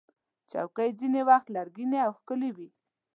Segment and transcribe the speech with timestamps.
[0.51, 2.69] چوکۍ ځینې وخت لرګینې او ښکلې وي.